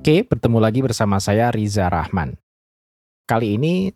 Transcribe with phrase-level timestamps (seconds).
[0.00, 2.32] Oke, bertemu lagi bersama saya Riza Rahman.
[3.28, 3.92] Kali ini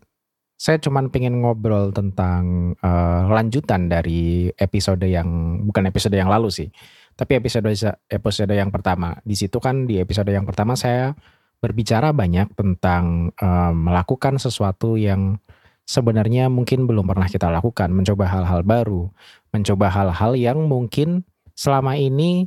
[0.53, 5.25] saya cuman pengen ngobrol tentang uh, lanjutan dari episode yang
[5.65, 6.69] bukan episode yang lalu sih,
[7.17, 7.65] tapi episode
[8.05, 9.17] episode yang pertama.
[9.25, 11.17] Di situ kan di episode yang pertama saya
[11.57, 15.41] berbicara banyak tentang uh, melakukan sesuatu yang
[15.89, 19.09] sebenarnya mungkin belum pernah kita lakukan, mencoba hal-hal baru,
[19.49, 21.25] mencoba hal-hal yang mungkin
[21.57, 22.45] selama ini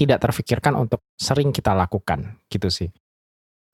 [0.00, 2.88] tidak terfikirkan untuk sering kita lakukan, gitu sih.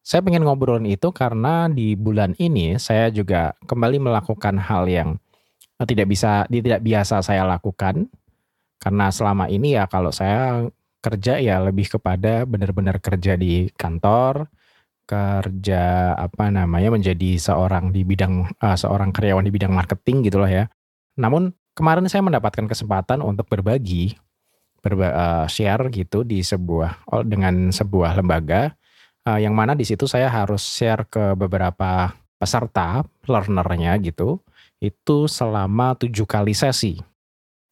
[0.02, 5.18] Saya pengen ngobrolin itu karena di bulan ini saya juga kembali melakukan hal yang
[5.78, 8.10] eh, tidak bisa tidak biasa saya lakukan.
[8.82, 10.66] Karena selama ini ya kalau saya
[11.02, 14.46] kerja ya lebih kepada benar-benar kerja di kantor,
[15.06, 20.50] kerja apa namanya menjadi seorang di bidang uh, seorang karyawan di bidang marketing gitu loh
[20.50, 20.66] ya.
[21.18, 24.18] Namun kemarin saya mendapatkan kesempatan untuk berbagi,
[24.86, 28.70] berba, uh, share gitu di sebuah oh, dengan sebuah lembaga
[29.26, 34.38] uh, yang mana di situ saya harus share ke beberapa peserta learnernya gitu
[34.78, 37.00] itu selama tujuh kali sesi.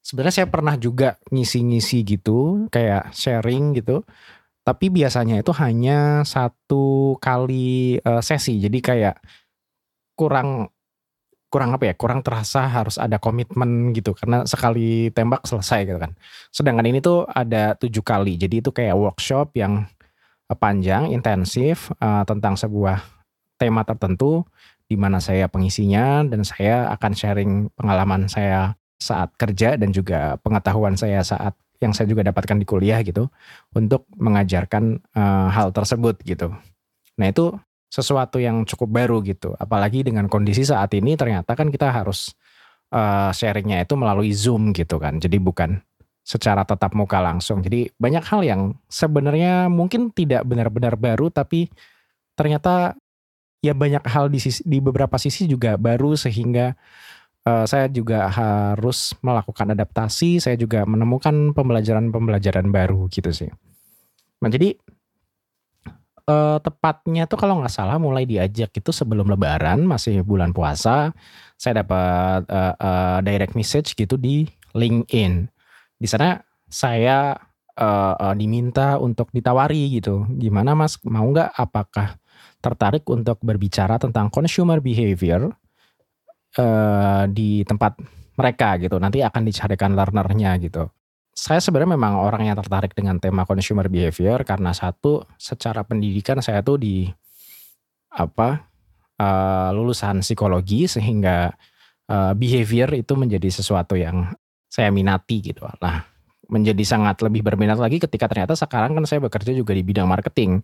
[0.04, 4.04] Sebenarnya saya pernah juga ngisi-ngisi gitu, kayak sharing gitu.
[4.64, 9.16] Tapi biasanya itu hanya satu kali uh, sesi, jadi kayak
[10.16, 10.72] kurang
[11.54, 16.10] kurang apa ya kurang terasa harus ada komitmen gitu karena sekali tembak selesai gitu kan
[16.50, 19.86] sedangkan ini tuh ada tujuh kali jadi itu kayak workshop yang
[20.52, 23.00] panjang, intensif uh, tentang sebuah
[23.56, 24.44] tema tertentu
[24.84, 31.00] di mana saya pengisinya dan saya akan sharing pengalaman saya saat kerja dan juga pengetahuan
[31.00, 33.28] saya saat yang saya juga dapatkan di kuliah gitu
[33.72, 36.52] untuk mengajarkan uh, hal tersebut gitu.
[37.16, 37.56] Nah itu
[37.94, 39.54] sesuatu yang cukup baru gitu.
[39.54, 42.34] Apalagi dengan kondisi saat ini ternyata kan kita harus
[42.90, 45.22] uh, sharingnya itu melalui Zoom gitu kan.
[45.22, 45.78] Jadi bukan
[46.26, 47.62] secara tatap muka langsung.
[47.62, 51.70] Jadi banyak hal yang sebenarnya mungkin tidak benar-benar baru tapi
[52.34, 52.98] ternyata
[53.62, 56.74] ya banyak hal di sisi, di beberapa sisi juga baru sehingga
[57.46, 63.52] uh, saya juga harus melakukan adaptasi, saya juga menemukan pembelajaran-pembelajaran baru gitu sih.
[64.42, 64.76] Nah jadi
[66.28, 71.12] uh, tepatnya tuh kalau nggak salah mulai diajak itu sebelum Lebaran masih bulan puasa,
[71.56, 75.54] saya dapat uh, uh, direct message gitu di LinkedIn
[75.98, 76.36] di sana
[76.68, 77.32] saya
[77.78, 80.26] uh, uh, diminta untuk ditawari gitu.
[80.36, 82.18] Gimana Mas, mau nggak apakah
[82.58, 85.52] tertarik untuk berbicara tentang consumer behavior
[86.58, 87.96] uh, di tempat
[88.34, 88.98] mereka gitu.
[88.98, 90.90] Nanti akan dicarikan learnernya gitu.
[91.34, 96.62] Saya sebenarnya memang orang yang tertarik dengan tema consumer behavior karena satu secara pendidikan saya
[96.62, 97.10] tuh di
[98.14, 98.70] apa
[99.18, 101.50] uh, lulusan psikologi sehingga
[102.06, 104.30] uh, behavior itu menjadi sesuatu yang
[104.70, 105.66] saya minati gitu.
[105.82, 106.06] Nah,
[106.46, 110.62] menjadi sangat lebih berminat lagi ketika ternyata sekarang kan saya bekerja juga di bidang marketing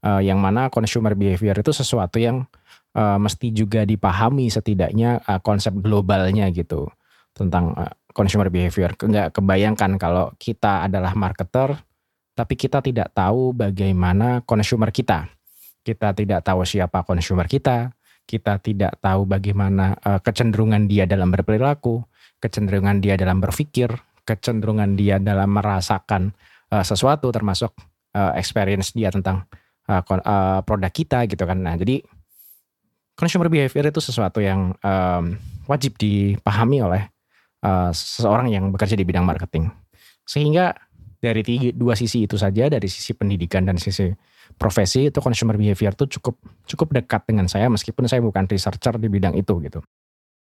[0.00, 2.48] uh, yang mana consumer behavior itu sesuatu yang
[2.96, 6.88] uh, mesti juga dipahami setidaknya uh, konsep globalnya gitu
[7.36, 8.96] tentang uh, consumer behavior.
[9.04, 11.76] Enggak kebayangkan kalau kita adalah marketer
[12.36, 15.28] tapi kita tidak tahu bagaimana consumer kita.
[15.84, 17.92] Kita tidak tahu siapa consumer kita,
[18.28, 22.04] kita tidak tahu bagaimana uh, kecenderungan dia dalam berperilaku,
[22.40, 23.88] kecenderungan dia dalam berpikir,
[24.28, 26.36] kecenderungan dia dalam merasakan
[26.74, 27.72] uh, sesuatu termasuk
[28.12, 29.48] uh, experience dia tentang
[29.88, 31.56] uh, uh, produk kita gitu kan.
[31.56, 32.04] Nah, jadi
[33.16, 35.24] consumer behavior itu sesuatu yang um,
[35.64, 37.15] wajib dipahami oleh
[37.64, 39.70] uh, seseorang yang bekerja di bidang marketing.
[40.26, 40.74] Sehingga
[41.22, 44.12] dari tiga, dua sisi itu saja, dari sisi pendidikan dan sisi
[44.54, 49.08] profesi itu consumer behavior itu cukup cukup dekat dengan saya meskipun saya bukan researcher di
[49.10, 49.80] bidang itu gitu.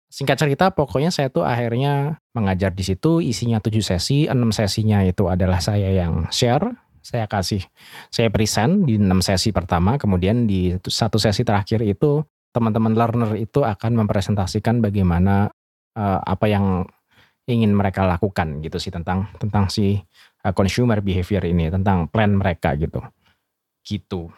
[0.08, 5.28] Singkat cerita, pokoknya saya tuh akhirnya mengajar di situ, isinya tujuh sesi, enam sesinya itu
[5.28, 6.64] adalah saya yang share,
[7.04, 7.60] saya kasih,
[8.08, 12.24] saya present di enam sesi pertama, kemudian di satu sesi terakhir itu
[12.56, 15.52] teman-teman learner itu akan mempresentasikan bagaimana
[15.92, 16.88] uh, apa yang
[17.48, 19.96] ingin mereka lakukan gitu sih tentang tentang si
[20.44, 23.00] uh, consumer behavior ini, tentang plan mereka gitu.
[23.80, 24.28] Gitu.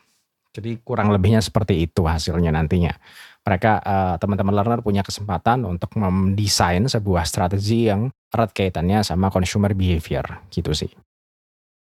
[0.51, 2.95] Jadi kurang lebihnya seperti itu hasilnya nantinya
[3.41, 9.73] mereka uh, teman-teman learner punya kesempatan untuk mendesain sebuah strategi yang erat kaitannya sama consumer
[9.73, 10.93] behavior gitu sih.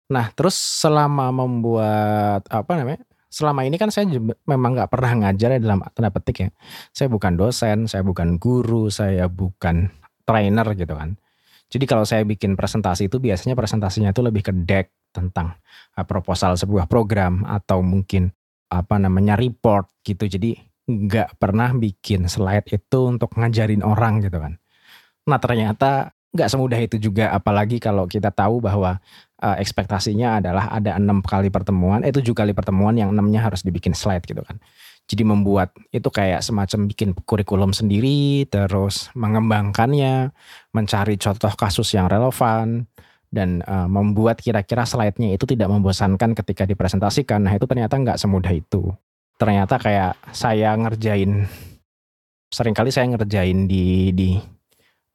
[0.09, 4.09] Nah terus selama membuat apa namanya selama ini kan saya
[4.45, 6.49] memang nggak pernah ngajar ya dalam tanda petik ya.
[6.89, 9.93] Saya bukan dosen, saya bukan guru, saya bukan
[10.23, 11.15] trainer gitu kan.
[11.73, 15.57] Jadi kalau saya bikin presentasi itu biasanya presentasinya itu lebih ke deck tentang
[15.97, 18.29] uh, proposal sebuah program atau mungkin
[18.69, 20.29] apa namanya report gitu.
[20.29, 20.53] Jadi
[20.83, 24.59] nggak pernah bikin slide itu untuk ngajarin orang gitu kan.
[25.25, 28.97] Nah ternyata nggak semudah itu juga apalagi kalau kita tahu bahwa
[29.41, 33.93] uh, ekspektasinya adalah ada enam kali pertemuan, eh tujuh kali pertemuan yang enamnya harus dibikin
[33.93, 34.57] slide gitu kan.
[35.03, 40.31] Jadi membuat itu kayak semacam bikin kurikulum sendiri, terus mengembangkannya,
[40.71, 42.87] mencari contoh kasus yang relevan,
[43.27, 47.43] dan uh, membuat kira-kira slide-nya itu tidak membosankan ketika dipresentasikan.
[47.43, 48.93] Nah itu ternyata nggak semudah itu.
[49.35, 51.49] Ternyata kayak saya ngerjain,
[52.47, 54.37] sering kali saya ngerjain di di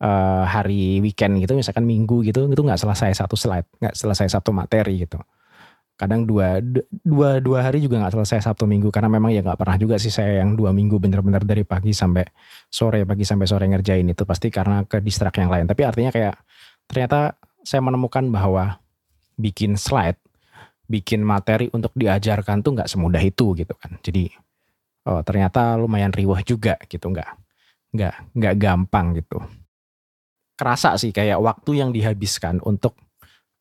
[0.04, 4.52] uh, hari weekend gitu, misalkan minggu gitu, itu nggak selesai satu slide, nggak selesai satu
[4.52, 5.16] materi gitu.
[5.98, 6.62] Kadang dua,
[7.02, 10.14] dua, dua hari juga nggak selesai Sabtu Minggu karena memang ya nggak pernah juga sih
[10.14, 12.22] saya yang dua minggu bener-bener dari pagi sampai
[12.70, 15.66] sore, pagi sampai sore ngerjain itu pasti karena ke distrak yang lain.
[15.66, 16.38] Tapi artinya kayak
[16.86, 17.34] ternyata
[17.66, 18.78] saya menemukan bahwa
[19.34, 20.22] bikin slide,
[20.86, 23.98] bikin materi untuk diajarkan tuh nggak semudah itu gitu kan.
[23.98, 24.30] Jadi
[25.08, 27.30] oh ternyata lumayan riwah juga gitu nggak
[27.96, 29.40] nggak nggak gampang gitu
[30.58, 32.98] kerasa sih kayak waktu yang dihabiskan untuk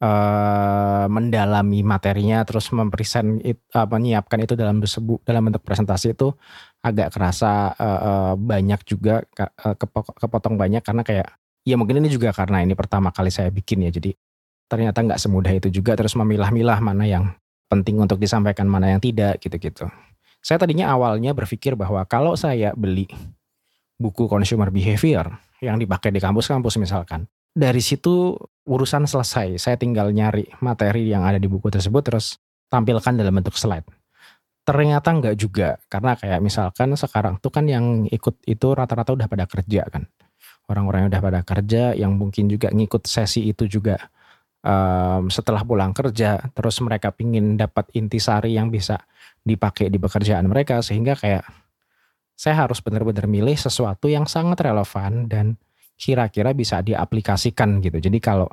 [0.02, 6.34] uh, mendalami materinya terus mempresent it, apa menyiapkan itu dalam sebu, dalam bentuk presentasi itu
[6.82, 9.76] agak kerasa uh, uh, banyak juga uh,
[10.22, 11.28] kepotong banyak karena kayak
[11.68, 14.16] ya mungkin ini juga karena ini pertama kali saya bikin ya jadi
[14.68, 17.26] ternyata nggak semudah itu juga terus memilah-milah mana yang
[17.68, 19.88] penting untuk disampaikan mana yang tidak gitu-gitu.
[20.40, 23.12] Saya tadinya awalnya berpikir bahwa kalau saya beli
[24.00, 25.28] buku consumer behavior
[25.60, 27.26] yang dipakai di kampus-kampus misalkan.
[27.54, 28.36] Dari situ
[28.68, 29.58] urusan selesai.
[29.58, 33.88] Saya tinggal nyari materi yang ada di buku tersebut terus tampilkan dalam bentuk slide.
[34.68, 39.48] Ternyata enggak juga karena kayak misalkan sekarang tuh kan yang ikut itu rata-rata udah pada
[39.48, 40.04] kerja kan.
[40.68, 43.96] Orang-orang yang udah pada kerja yang mungkin juga ngikut sesi itu juga
[44.68, 49.00] um, setelah pulang kerja terus mereka pingin dapat intisari yang bisa
[49.48, 51.48] dipakai di pekerjaan mereka sehingga kayak
[52.38, 55.56] saya harus benar-benar milih sesuatu yang sangat relevan dan
[55.98, 57.98] kira-kira bisa diaplikasikan gitu.
[57.98, 58.48] Jadi kalau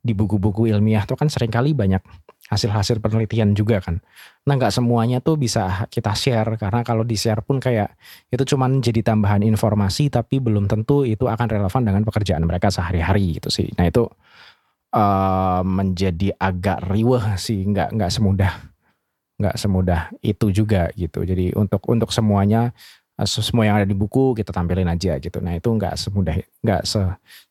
[0.00, 2.00] di buku-buku ilmiah tuh kan sering kali banyak
[2.48, 4.00] hasil-hasil penelitian juga kan.
[4.48, 7.94] Nah nggak semuanya tuh bisa kita share karena kalau di share pun kayak
[8.32, 13.38] itu cuman jadi tambahan informasi tapi belum tentu itu akan relevan dengan pekerjaan mereka sehari-hari
[13.38, 13.68] gitu sih.
[13.76, 14.08] Nah itu
[14.96, 18.52] uh, menjadi agak riweh sih nggak nggak semudah
[19.40, 21.24] nggak semudah itu juga gitu.
[21.24, 22.76] Jadi untuk untuk semuanya
[23.26, 25.38] semua yang ada di buku kita tampilin aja gitu.
[25.40, 26.82] Nah itu nggak semudah, nggak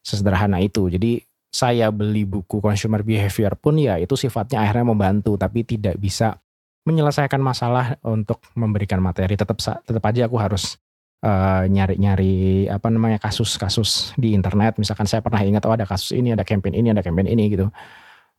[0.01, 0.89] sesederhana itu.
[0.89, 6.37] Jadi saya beli buku consumer behavior pun ya itu sifatnya akhirnya membantu, tapi tidak bisa
[6.85, 9.37] menyelesaikan masalah untuk memberikan materi.
[9.37, 10.77] Tetap tetap aja aku harus
[11.25, 14.77] uh, nyari-nyari apa namanya kasus-kasus di internet.
[14.79, 17.67] Misalkan saya pernah ingat oh ada kasus ini, ada campaign ini, ada campaign ini gitu.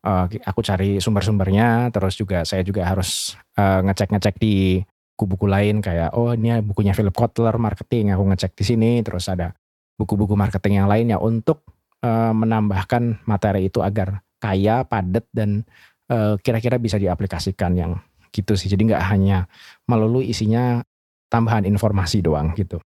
[0.01, 4.81] Uh, aku cari sumber-sumbernya, terus juga saya juga harus uh, ngecek-ngecek di
[5.21, 9.53] buku-buku lain kayak oh ini bukunya Philip Kotler marketing aku ngecek di sini terus ada
[10.01, 11.61] buku-buku marketing yang lainnya untuk
[12.01, 15.61] uh, menambahkan materi itu agar kaya, padat dan
[16.09, 17.91] uh, kira-kira bisa diaplikasikan yang
[18.33, 18.65] gitu sih.
[18.65, 19.45] Jadi nggak hanya
[19.85, 20.81] melulu isinya
[21.29, 22.81] tambahan informasi doang gitu.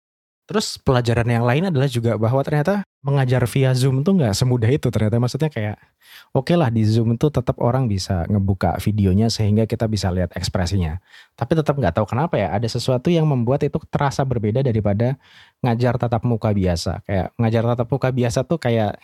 [0.44, 4.93] Terus pelajaran yang lain adalah juga bahwa ternyata mengajar via Zoom tuh nggak semudah itu
[4.93, 5.81] ternyata maksudnya kayak
[6.37, 10.37] oke okay lah di Zoom tuh tetap orang bisa ngebuka videonya sehingga kita bisa lihat
[10.37, 11.00] ekspresinya.
[11.32, 15.17] Tapi tetap nggak tahu kenapa ya ada sesuatu yang membuat itu terasa berbeda daripada
[15.64, 17.00] ngajar tatap muka biasa.
[17.09, 19.00] Kayak ngajar tatap muka biasa tuh kayak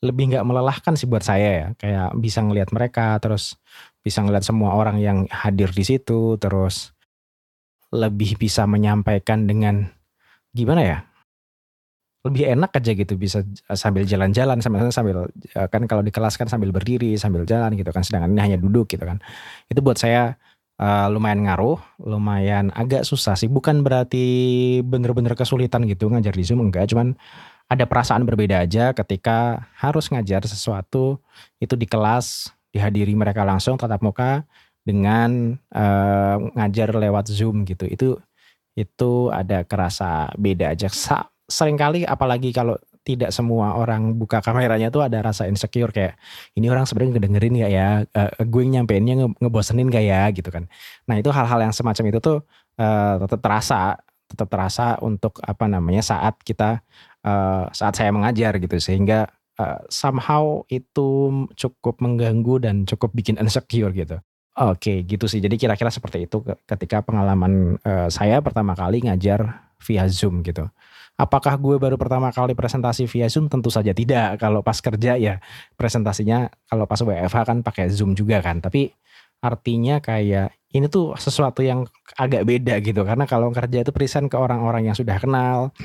[0.00, 1.66] lebih nggak melelahkan sih buat saya ya.
[1.76, 3.60] Kayak bisa ngelihat mereka terus
[4.00, 6.96] bisa ngelihat semua orang yang hadir di situ terus
[7.92, 9.95] lebih bisa menyampaikan dengan
[10.56, 10.98] gimana ya?
[12.24, 13.44] Lebih enak aja gitu bisa
[13.76, 17.92] sambil jalan-jalan sambil sambil eh, kan kalau di kelas kan sambil berdiri sambil jalan gitu
[17.94, 19.20] kan sedangkan ini hanya duduk gitu kan.
[19.68, 20.34] Itu buat saya
[20.80, 23.46] uh, lumayan ngaruh lumayan agak susah sih.
[23.46, 24.24] Bukan berarti
[24.82, 26.90] bener-bener kesulitan gitu ngajar di zoom enggak.
[26.90, 27.16] Cuman
[27.66, 31.18] ada perasaan berbeda aja ketika harus ngajar sesuatu
[31.58, 34.46] itu di kelas dihadiri mereka langsung tatap muka
[34.86, 37.90] dengan uh, ngajar lewat zoom gitu.
[37.90, 38.22] Itu
[38.76, 40.86] itu ada kerasa beda aja.
[40.92, 46.18] Sa sering kali apalagi kalau tidak semua orang buka kameranya tuh ada rasa insecure kayak
[46.58, 47.88] ini orang sebenarnya ngedengerin gak ya?
[48.12, 50.22] Uh, gue nyampeinnya nge ngebosenin gak ya?
[50.34, 50.66] gitu kan.
[51.08, 52.38] Nah itu hal-hal yang semacam itu tuh
[52.82, 56.82] uh, tetap terasa tetap terasa untuk apa namanya saat kita
[57.22, 58.76] uh, saat saya mengajar gitu.
[58.82, 59.30] Sehingga
[59.62, 64.18] uh, somehow itu cukup mengganggu dan cukup bikin insecure gitu
[64.56, 65.44] Oke, gitu sih.
[65.44, 70.64] Jadi kira-kira seperti itu ketika pengalaman uh, saya pertama kali ngajar via Zoom gitu.
[71.16, 73.52] Apakah gue baru pertama kali presentasi via Zoom?
[73.52, 74.40] Tentu saja tidak.
[74.40, 75.44] Kalau pas kerja ya
[75.76, 78.64] presentasinya kalau pas WFH kan pakai Zoom juga kan.
[78.64, 78.88] Tapi
[79.44, 81.84] artinya kayak ini tuh sesuatu yang
[82.16, 83.04] agak beda gitu.
[83.04, 85.76] Karena kalau kerja itu present ke orang-orang yang sudah kenal.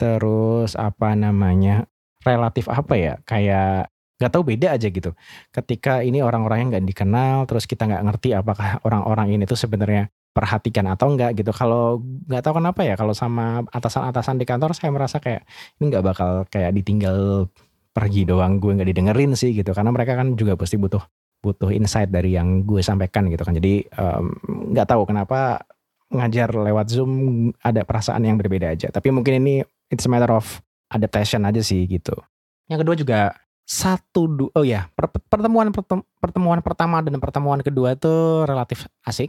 [0.00, 1.84] Terus apa namanya
[2.24, 5.14] relatif apa ya kayak nggak tahu beda aja gitu.
[5.54, 10.10] Ketika ini orang-orang yang nggak dikenal, terus kita nggak ngerti apakah orang-orang ini tuh sebenarnya
[10.34, 11.54] perhatikan atau enggak gitu.
[11.54, 15.46] Kalau nggak tahu kenapa ya, kalau sama atasan-atasan di kantor saya merasa kayak
[15.78, 17.46] ini nggak bakal kayak ditinggal
[17.94, 19.70] pergi doang, gue nggak didengerin sih gitu.
[19.70, 21.02] Karena mereka kan juga pasti butuh
[21.38, 23.54] butuh insight dari yang gue sampaikan gitu kan.
[23.54, 23.86] Jadi
[24.74, 25.62] nggak um, tahu kenapa
[26.08, 27.12] ngajar lewat Zoom
[27.62, 28.88] ada perasaan yang berbeda aja.
[28.90, 30.58] Tapi mungkin ini it's a matter of
[30.90, 32.16] adaptation aja sih gitu.
[32.68, 33.20] Yang kedua juga
[33.68, 34.88] satu dua oh ya
[35.28, 35.68] pertemuan
[36.16, 39.28] pertemuan pertama dan pertemuan kedua tuh relatif asik.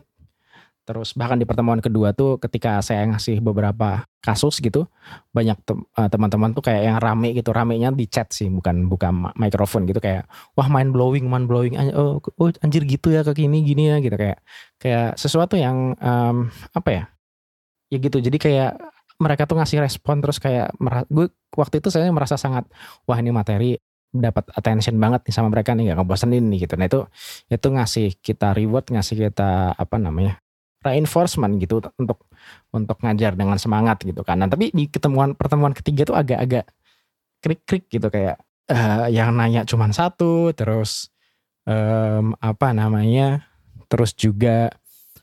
[0.88, 4.90] Terus bahkan di pertemuan kedua tuh ketika saya ngasih beberapa kasus gitu
[5.36, 9.86] banyak eh, teman-teman tuh kayak yang rame gitu ramenya di chat sih bukan buka mikrofon
[9.86, 10.26] gitu kayak
[10.58, 14.18] wah mind blowing mind blowing oh, oh anjir gitu ya kayak gini gini ya gitu
[14.18, 14.42] kayak
[14.82, 17.04] kayak sesuatu yang um, apa ya
[17.94, 18.18] ya gitu.
[18.18, 18.72] Jadi kayak
[19.20, 20.72] mereka tuh ngasih respon terus kayak
[21.12, 22.66] gue waktu itu saya merasa sangat
[23.04, 23.76] wah ini materi
[24.10, 26.74] dapat attention banget nih sama mereka nih gak ngebosenin nih gitu.
[26.78, 27.00] Nah itu
[27.50, 30.42] itu ngasih kita reward, ngasih kita apa namanya
[30.80, 32.26] reinforcement gitu untuk
[32.72, 34.40] untuk ngajar dengan semangat gitu kan.
[34.42, 36.66] Nah tapi di ketemuan pertemuan ketiga tuh agak-agak
[37.44, 38.40] krik-krik gitu kayak
[38.72, 41.12] uh, yang nanya cuma satu, terus
[41.68, 43.46] um, apa namanya,
[43.92, 44.74] terus juga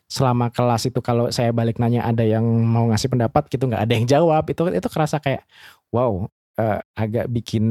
[0.07, 3.93] selama kelas itu kalau saya balik nanya ada yang mau ngasih pendapat gitu nggak ada
[3.99, 5.43] yang jawab itu itu kerasa kayak
[5.91, 6.31] wow
[6.63, 7.67] uh, agak bikin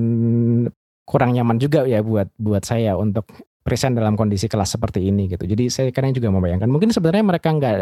[1.05, 3.29] kurang nyaman juga ya buat buat saya untuk
[3.65, 5.45] present dalam kondisi kelas seperti ini gitu.
[5.45, 7.77] Jadi saya kadang juga membayangkan mungkin sebenarnya mereka nggak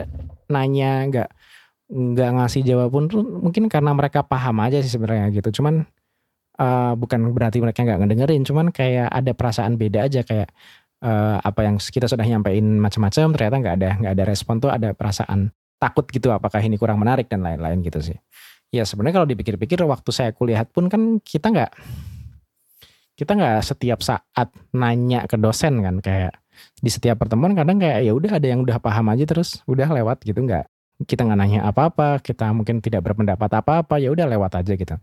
[0.47, 1.29] nanya, nggak
[1.91, 5.59] nggak ngasih jawaban tuh mungkin karena mereka paham aja sih sebenarnya gitu.
[5.59, 5.83] Cuman
[6.59, 10.51] uh, bukan berarti mereka nggak ngedengerin, cuman kayak ada perasaan beda aja kayak
[11.03, 14.95] uh, apa yang kita sudah nyampein macam-macam ternyata nggak ada nggak ada respon tuh ada
[14.95, 15.51] perasaan
[15.83, 18.15] takut gitu apakah ini kurang menarik dan lain-lain gitu sih.
[18.71, 21.71] Ya sebenarnya kalau dipikir-pikir waktu saya kuliah pun kan kita nggak
[23.13, 26.33] kita nggak setiap saat nanya ke dosen kan kayak
[26.81, 30.21] di setiap pertemuan kadang kayak ya udah ada yang udah paham aja terus udah lewat
[30.25, 30.65] gitu nggak.
[31.03, 34.95] Kita nggak nanya apa-apa kita mungkin tidak berpendapat apa-apa ya udah lewat aja gitu.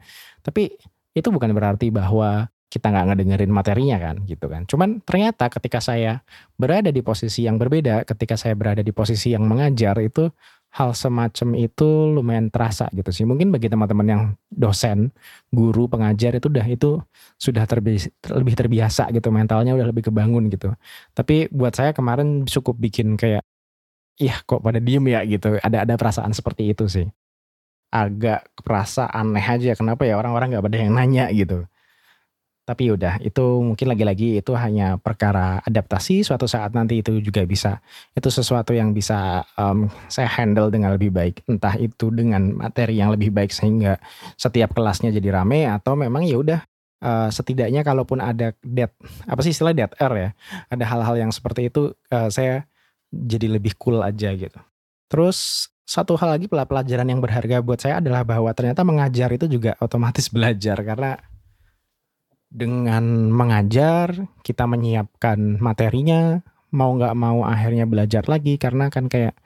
[0.43, 0.75] Tapi
[1.15, 4.63] itu bukan berarti bahwa kita nggak ngedengerin materinya kan gitu kan.
[4.71, 6.23] Cuman ternyata ketika saya
[6.55, 10.31] berada di posisi yang berbeda ketika saya berada di posisi yang mengajar itu
[10.71, 13.27] hal semacam itu lumayan terasa gitu sih.
[13.27, 15.11] Mungkin bagi teman-teman yang dosen,
[15.51, 17.03] guru, pengajar itu udah itu
[17.35, 18.09] sudah terbiasa,
[18.39, 20.71] lebih terbiasa gitu mentalnya udah lebih kebangun gitu.
[21.11, 23.43] Tapi buat saya kemarin cukup bikin kayak
[24.23, 25.59] iya kok pada diem ya gitu.
[25.59, 27.07] Ada ada perasaan seperti itu sih.
[27.91, 31.67] Agak perasa aneh aja kenapa ya orang-orang nggak pada yang nanya gitu.
[32.71, 37.83] Tapi udah itu mungkin lagi-lagi itu hanya perkara adaptasi suatu saat nanti itu juga bisa
[38.15, 41.43] itu sesuatu yang bisa um, saya handle dengan lebih baik.
[41.51, 43.99] Entah itu dengan materi yang lebih baik sehingga
[44.39, 46.61] setiap kelasnya jadi rame atau memang ya udah
[47.03, 48.95] uh, setidaknya kalaupun ada dead
[49.27, 50.31] apa sih istilah dead air ya?
[50.71, 52.71] Ada hal-hal yang seperti itu uh, saya
[53.11, 54.63] jadi lebih cool aja gitu.
[55.11, 59.75] Terus satu hal lagi pelajaran yang berharga buat saya adalah bahwa ternyata mengajar itu juga
[59.83, 61.19] otomatis belajar karena
[62.51, 66.43] dengan mengajar kita menyiapkan materinya
[66.75, 69.39] mau nggak mau akhirnya belajar lagi karena kan kayak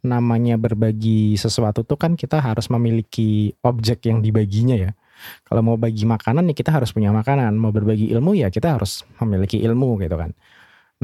[0.00, 4.92] namanya berbagi sesuatu tuh kan kita harus memiliki objek yang dibaginya ya.
[5.44, 7.52] Kalau mau bagi makanan ya kita harus punya makanan.
[7.52, 10.32] Mau berbagi ilmu ya kita harus memiliki ilmu gitu kan.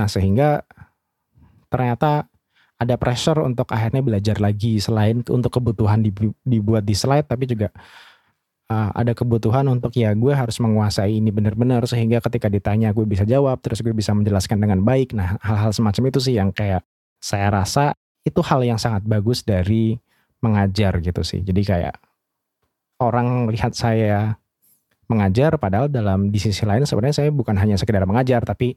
[0.00, 0.64] Nah sehingga
[1.68, 2.24] ternyata
[2.76, 6.00] ada pressure untuk akhirnya belajar lagi selain untuk kebutuhan
[6.44, 7.72] dibuat di slide tapi juga
[8.70, 13.22] uh, ada kebutuhan untuk ya gue harus menguasai ini benar-benar sehingga ketika ditanya gue bisa
[13.22, 15.14] jawab terus gue bisa menjelaskan dengan baik.
[15.14, 16.82] Nah hal-hal semacam itu sih yang kayak
[17.22, 17.94] saya rasa
[18.26, 19.98] itu hal yang sangat bagus dari
[20.42, 21.42] mengajar gitu sih.
[21.42, 21.96] Jadi kayak
[23.02, 24.38] orang lihat saya
[25.06, 28.74] mengajar padahal dalam di sisi lain sebenarnya saya bukan hanya sekedar mengajar tapi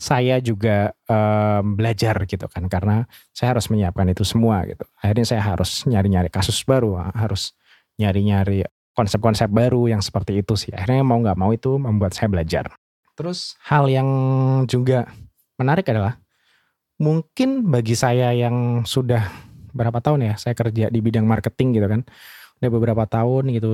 [0.00, 3.04] saya juga um, belajar gitu kan karena
[3.36, 4.84] saya harus menyiapkan itu semua gitu.
[5.00, 7.52] Akhirnya saya harus nyari-nyari kasus baru, harus
[8.00, 8.64] nyari-nyari
[9.00, 10.68] konsep-konsep baru yang seperti itu sih.
[10.76, 12.68] Akhirnya mau nggak mau itu membuat saya belajar.
[13.16, 14.08] Terus hal yang
[14.68, 15.08] juga
[15.56, 16.20] menarik adalah
[17.00, 19.24] mungkin bagi saya yang sudah
[19.72, 22.04] berapa tahun ya saya kerja di bidang marketing gitu kan.
[22.60, 23.72] Udah beberapa tahun gitu,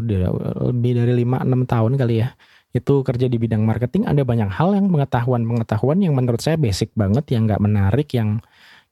[0.70, 2.38] lebih dari 5 6 tahun kali ya.
[2.70, 7.26] Itu kerja di bidang marketing ada banyak hal yang pengetahuan-pengetahuan yang menurut saya basic banget
[7.34, 8.38] yang nggak menarik yang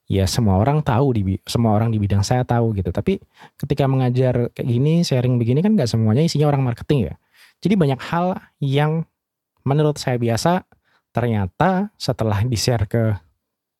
[0.05, 2.93] ya semua orang tahu di semua orang di bidang saya tahu gitu.
[2.93, 3.17] Tapi
[3.57, 7.15] ketika mengajar kayak gini, sharing begini kan nggak semuanya isinya orang marketing ya.
[7.61, 9.05] Jadi banyak hal yang
[9.65, 10.65] menurut saya biasa
[11.09, 13.17] ternyata setelah di-share ke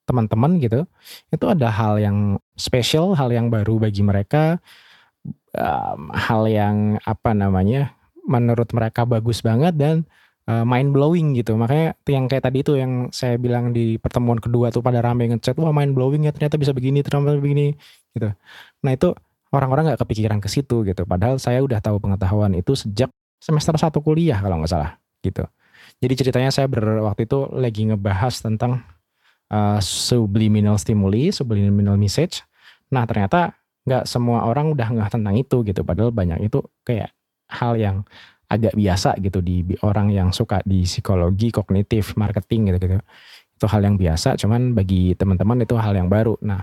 [0.05, 0.85] teman-teman gitu,
[1.33, 4.61] itu ada hal yang spesial, hal yang baru bagi mereka,
[5.57, 10.05] um, hal yang apa namanya menurut mereka bagus banget dan
[10.49, 11.57] uh, mind blowing gitu.
[11.57, 15.57] Makanya yang kayak tadi itu yang saya bilang di pertemuan kedua tuh pada rame ngechat,
[15.61, 17.73] wah mind blowing ya ternyata bisa begini, ternyata begini
[18.13, 18.29] gitu.
[18.85, 19.13] Nah itu
[19.53, 21.03] orang-orang nggak kepikiran ke situ gitu.
[21.05, 23.09] Padahal saya udah tahu pengetahuan itu sejak
[23.41, 25.45] semester satu kuliah kalau nggak salah gitu.
[26.01, 28.83] Jadi ceritanya saya ber, waktu itu lagi ngebahas tentang
[29.53, 32.43] uh, subliminal stimuli, subliminal message.
[32.91, 35.81] Nah ternyata nggak semua orang udah nggak tentang itu gitu.
[35.85, 37.13] Padahal banyak itu kayak
[37.45, 38.01] hal yang
[38.55, 42.97] agak biasa gitu di orang yang suka di psikologi kognitif marketing gitu gitu
[43.55, 46.35] itu hal yang biasa cuman bagi teman-teman itu hal yang baru.
[46.43, 46.59] Nah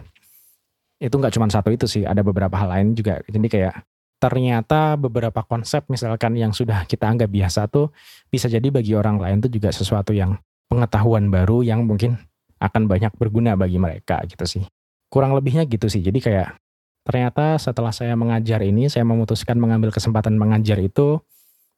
[1.00, 3.18] itu nggak cuma satu itu sih ada beberapa hal lain juga.
[3.24, 3.74] Jadi kayak
[4.22, 7.90] ternyata beberapa konsep misalkan yang sudah kita anggap biasa tuh
[8.30, 10.38] bisa jadi bagi orang lain tuh juga sesuatu yang
[10.70, 12.20] pengetahuan baru yang mungkin
[12.62, 14.62] akan banyak berguna bagi mereka gitu sih.
[15.10, 16.04] Kurang lebihnya gitu sih.
[16.04, 16.54] Jadi kayak
[17.02, 21.18] ternyata setelah saya mengajar ini saya memutuskan mengambil kesempatan mengajar itu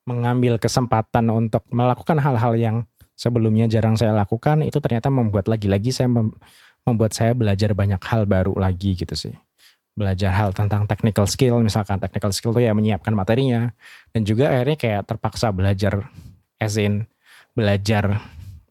[0.04, 2.76] mengambil kesempatan untuk melakukan hal-hal yang
[3.16, 6.34] sebelumnya jarang saya lakukan itu ternyata membuat lagi-lagi saya mem
[6.84, 9.32] membuat saya belajar banyak hal baru lagi gitu sih.
[9.96, 13.72] Belajar hal tentang technical skill, misalkan technical skill itu ya menyiapkan materinya
[14.12, 16.12] dan juga akhirnya kayak terpaksa belajar
[16.60, 17.08] as in
[17.56, 18.20] belajar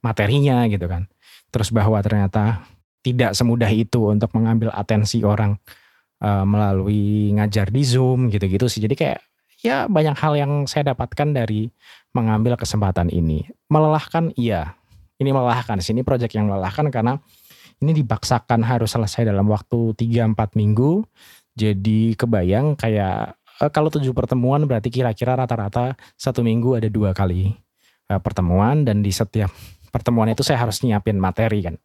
[0.06, 1.10] materinya gitu kan.
[1.50, 2.62] Terus bahwa ternyata
[3.02, 5.58] tidak semudah itu untuk mengambil atensi orang
[6.22, 8.86] uh, melalui ngajar di Zoom gitu-gitu sih.
[8.86, 9.20] Jadi kayak
[9.64, 11.72] ya banyak hal yang saya dapatkan dari
[12.12, 13.48] mengambil kesempatan ini.
[13.72, 14.76] Melelahkan iya.
[15.18, 15.80] Ini melelahkan.
[15.80, 17.18] Sini proyek yang melelahkan karena
[17.80, 21.08] ini dipaksakan harus selesai dalam waktu 3-4 minggu.
[21.56, 27.56] Jadi kebayang kayak eh, kalau tujuh pertemuan berarti kira-kira rata-rata satu minggu ada dua kali
[28.12, 29.54] eh, pertemuan dan di setiap
[29.94, 31.76] pertemuan itu saya harus nyiapin materi kan.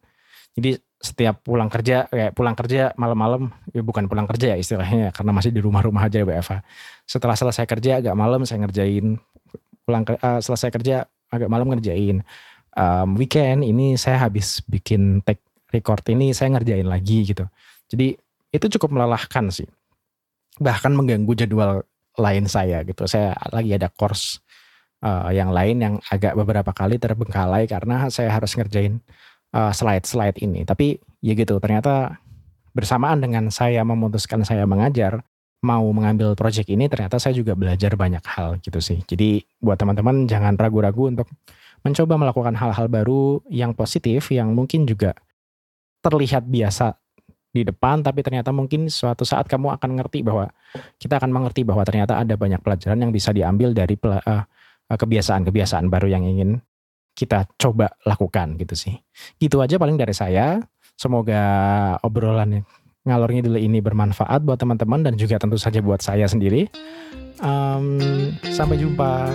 [0.57, 5.31] Jadi setiap pulang kerja kayak pulang kerja malam-malam ya bukan pulang kerja ya istilahnya karena
[5.31, 6.59] masih di rumah-rumah aja ya BFA.
[7.07, 9.15] Setelah selesai kerja agak malam saya ngerjain
[9.87, 12.21] pulang uh, selesai kerja agak malam ngerjain.
[12.75, 17.47] Um, weekend ini saya habis bikin take record ini saya ngerjain lagi gitu.
[17.89, 18.19] Jadi
[18.51, 19.65] itu cukup melelahkan sih.
[20.59, 21.87] Bahkan mengganggu jadwal
[22.19, 23.07] lain saya gitu.
[23.07, 24.43] Saya lagi ada course
[25.03, 28.99] uh, yang lain yang agak beberapa kali terbengkalai karena saya harus ngerjain
[29.53, 30.65] uh, slide-slide ini.
[30.65, 32.19] Tapi ya gitu, ternyata
[32.73, 35.21] bersamaan dengan saya memutuskan saya mengajar,
[35.59, 39.03] mau mengambil project ini ternyata saya juga belajar banyak hal gitu sih.
[39.03, 41.27] Jadi buat teman-teman jangan ragu-ragu untuk
[41.83, 45.15] mencoba melakukan hal-hal baru yang positif yang mungkin juga
[45.99, 46.95] terlihat biasa
[47.49, 50.53] di depan tapi ternyata mungkin suatu saat kamu akan ngerti bahwa
[51.01, 54.45] kita akan mengerti bahwa ternyata ada banyak pelajaran yang bisa diambil dari uh,
[54.89, 56.61] kebiasaan-kebiasaan baru yang ingin
[57.13, 58.95] kita coba lakukan gitu sih.
[59.37, 60.59] Gitu aja paling dari saya.
[60.99, 61.41] Semoga
[62.03, 62.63] obrolan
[63.07, 66.67] ngalor ngidul ini bermanfaat buat teman-teman dan juga tentu saja buat saya sendiri.
[67.39, 67.99] Um,
[68.51, 69.31] sampai jumpa.